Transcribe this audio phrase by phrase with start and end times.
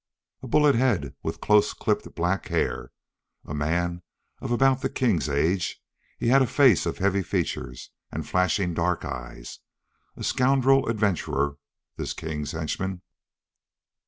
[0.41, 2.91] A bullet head with close clipped black hair.
[3.45, 4.01] A man
[4.39, 5.79] of about the king's age,
[6.17, 9.59] he had a face of heavy features, and flashing dark eyes.
[10.15, 11.57] A scoundrel adventurer,
[11.97, 13.03] this king's henchman.